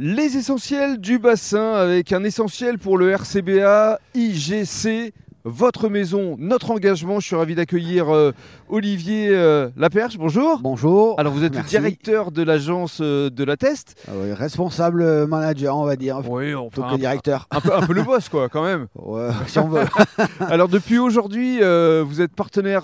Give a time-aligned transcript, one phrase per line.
[0.00, 5.12] Les essentiels du bassin avec un essentiel pour le RCBA IGC
[5.48, 7.20] votre maison, notre engagement.
[7.20, 8.32] Je suis ravi d'accueillir euh,
[8.68, 10.18] Olivier euh, Laperche.
[10.18, 10.60] Bonjour.
[10.60, 11.18] Bonjour.
[11.18, 13.96] Alors vous êtes le directeur de l'agence euh, de la Test.
[14.06, 16.20] Ah responsable manager, on va dire.
[16.28, 17.48] Oui, plutôt que directeur.
[17.50, 18.86] Un peu, un peu le boss, quoi, quand même.
[19.08, 19.84] Ouais, si on veut.
[20.40, 22.82] Alors depuis aujourd'hui, vous êtes partenaire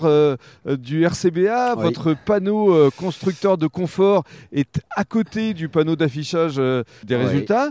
[0.65, 1.75] du RCBA.
[1.75, 7.69] Votre panneau constructeur de confort est à côté du panneau d'affichage des résultats.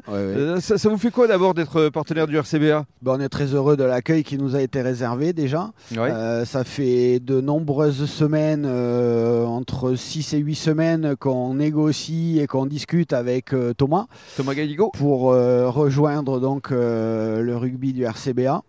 [0.61, 3.85] Ça, vous fait quoi d'abord d'être partenaire du RCBA ben, On est très heureux de
[3.85, 5.73] l'accueil qui nous a été réservé déjà.
[5.97, 12.47] Euh, ça fait de nombreuses semaines, euh, entre 6 et 8 semaines, qu'on négocie et
[12.47, 14.07] qu'on discute avec euh, Thomas.
[14.37, 14.91] Thomas Galligo.
[14.97, 18.63] Pour rejoindre donc le rugby du RCBA.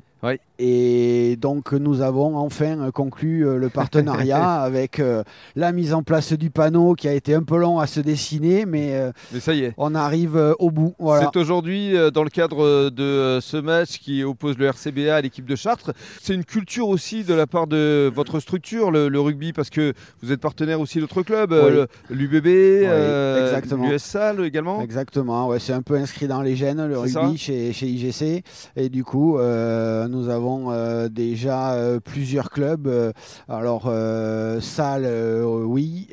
[0.57, 5.23] Et donc nous avons enfin conclu euh, le partenariat avec euh,
[5.55, 8.65] la mise en place du panneau qui a été un peu long à se dessiner,
[8.65, 9.73] mais, euh, mais ça y est.
[9.77, 10.95] on arrive au bout.
[11.19, 15.55] C'est aujourd'hui dans le cadre de ce match qui oppose le RCBA à l'équipe de
[15.55, 15.91] Chartres.
[16.21, 20.31] C'est une culture aussi de la part de votre structure, le, rugby, parce que vous
[20.31, 21.53] êtes partenaire aussi d'autres clubs,
[22.09, 22.47] l'UBB,
[23.89, 24.81] l'USSAL également.
[24.81, 28.43] Exactement, ouais, c'est un peu inscrit dans les gènes le rugby chez, chez, IGC.
[28.75, 32.87] Et du coup, nous avons euh, déjà euh, plusieurs clubs.
[32.87, 33.11] Euh,
[33.47, 33.91] alors,
[34.61, 35.07] Salle,
[35.65, 36.07] oui.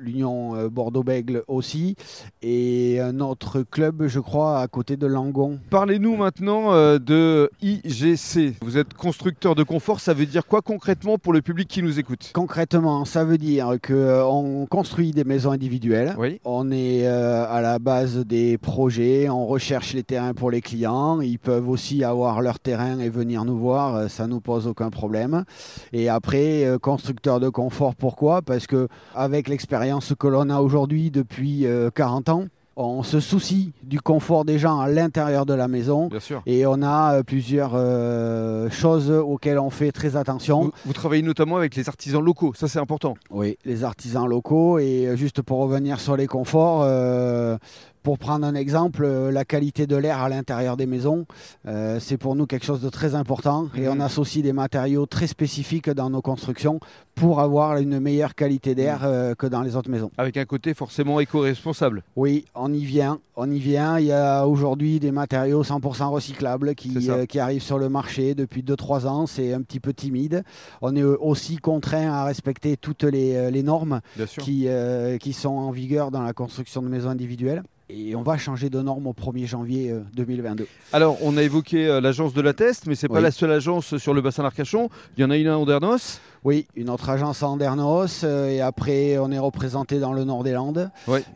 [0.00, 1.96] l'Union Bordeaux-Bègle aussi,
[2.42, 5.58] et un autre club, je crois, à côté de Langon.
[5.70, 8.56] Parlez-nous maintenant de IGC.
[8.62, 11.98] Vous êtes constructeur de confort, ça veut dire quoi concrètement pour le public qui nous
[11.98, 12.30] écoute?
[12.34, 16.40] Concrètement, ça veut dire qu'on construit des maisons individuelles, oui.
[16.44, 21.38] on est à la base des projets, on recherche les terrains pour les clients, ils
[21.38, 25.44] peuvent aussi avoir leur terrain et venir nous voir, euh, ça nous pose aucun problème.
[25.92, 28.42] Et après, euh, constructeur de confort, pourquoi?
[28.42, 32.44] Parce que avec l'expérience que l'on a aujourd'hui depuis 40 euh, ans,
[32.76, 36.08] on se soucie du confort des gens à l'intérieur de la maison.
[36.46, 37.72] Et on a plusieurs
[38.70, 40.72] choses auxquelles on fait très attention.
[40.86, 43.16] Vous, travaillez notamment avec les artisans locaux, ça c'est important.
[43.30, 44.78] Oui, les artisans locaux.
[44.78, 46.86] Et juste pour revenir sur les conforts,
[48.02, 51.26] pour prendre un exemple, euh, la qualité de l'air à l'intérieur des maisons,
[51.66, 54.00] euh, c'est pour nous quelque chose de très important et on mhm.
[54.00, 56.80] associe des matériaux très spécifiques dans nos constructions
[57.14, 59.06] pour avoir une meilleure qualité d'air mhm.
[59.06, 60.10] euh, que dans les autres maisons.
[60.16, 62.02] Avec un côté forcément éco-responsable.
[62.16, 63.98] Oui, on y vient, on y vient.
[63.98, 68.62] Il y a aujourd'hui des matériaux 100% recyclables qui, qui, arrivent sur le marché depuis
[68.62, 69.26] 2-3 ans.
[69.26, 70.42] C'est un petit peu timide.
[70.80, 74.00] On est aussi contraint à respecter toutes les, les normes
[74.38, 74.66] qui,
[75.20, 77.62] qui sont en vigueur dans la construction de maisons individuelles
[77.92, 80.64] et on va changer de norme au 1er janvier 2022.
[80.64, 83.30] Euh, Alors, on a évoqué euh, l'agence de la Test, mais ce n'est pas la
[83.30, 84.88] seule agence sur le bassin d'Arcachon.
[85.16, 86.20] Il y en a une à Andernos?
[86.44, 88.22] Oui, une autre agence à Andernos.
[88.24, 90.90] Euh, et après, on est représenté dans le nord des Landes.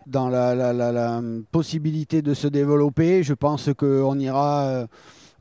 [0.06, 1.20] Dans la,
[1.50, 4.86] possibilité de se développer, je pense qu'on ira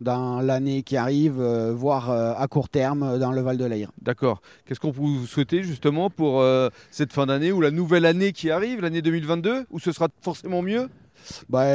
[0.02, 1.41] dans l'année qui arrive,
[1.72, 3.91] voire à court terme dans le Val de l'Aire.
[4.02, 4.41] D'accord.
[4.66, 6.44] Qu'est-ce qu'on vous souhaiter justement pour
[6.91, 10.62] cette fin d'année ou la nouvelle année qui arrive, l'année 2022, où ce sera forcément
[10.62, 10.90] mieux?
[11.50, 11.66] Bah,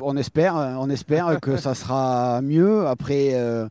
[0.00, 2.86] on espère, on espère que ça sera mieux.
[2.86, 3.68] Après, euh,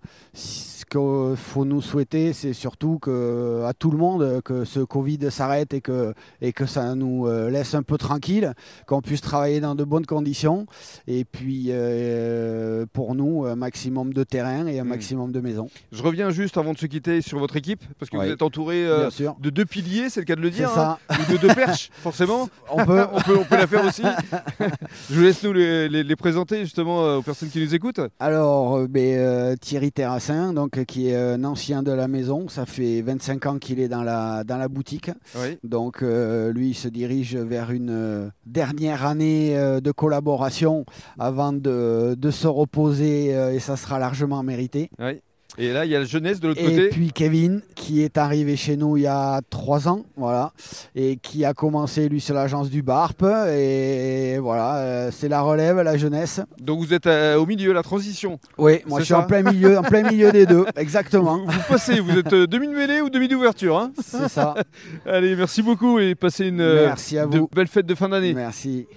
[0.92, 5.74] qu'il faut nous souhaiter, c'est surtout que, à tout le monde que ce Covid s'arrête
[5.74, 8.54] et que, et que ça nous euh, laisse un peu tranquille,
[8.88, 10.66] qu'on puisse travailler dans de bonnes conditions.
[11.08, 14.88] Et puis, euh, pour nous, un maximum de terrain et un hmm.
[14.88, 15.70] maximum de maisons.
[15.94, 18.86] Je reviens juste avant de se quitter sur votre équipe, parce que vous êtes entouré
[18.86, 19.10] euh,
[19.40, 22.50] de deux piliers, c'est le cas de le dire, hein, ou de deux perches, forcément.
[22.70, 23.06] On peut.
[23.14, 24.04] on peut, on peut la faire aussi.
[25.10, 28.02] Je vous laisse nous les, les, présenter justement aux personnes qui nous écoutent.
[28.20, 32.48] Alors, ben, Thierry Terrassin, donc qui est un ancien de la maison.
[32.48, 35.12] Ça fait 25 ans qu'il est dans la, dans la boutique.
[35.64, 40.86] Donc euh, lui, il se dirige vers une euh, dernière année euh, de collaboration
[41.20, 44.90] avant de, de se reposer et ça sera largement mérité.
[45.58, 46.86] Et là, il y a la jeunesse de l'autre côté.
[46.86, 50.54] Et puis Kevin, qui est arrivé chez nous il y a trois ans, voilà,
[50.96, 53.24] et qui a commencé lui sur l'agence du BARP.
[53.50, 56.42] Et voilà, euh, c'est la relève, la jeunesse.
[56.60, 58.40] Donc vous êtes euh, au milieu, la transition.
[58.58, 61.46] Oui, moi je suis en plein milieu, en plein milieu des deux, exactement.
[61.46, 63.92] Vous, passez, vous êtes euh, demi de mêlée ou demi d'ouverture, hein?
[64.02, 64.56] C'est ça.
[65.06, 67.50] Allez, merci beaucoup et passez une merci à vous.
[67.54, 68.34] belle fête de fin d'année.
[68.34, 68.88] Merci.